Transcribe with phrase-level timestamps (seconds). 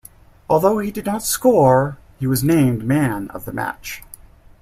[0.49, 4.01] Although he did not score, he was named man of the match.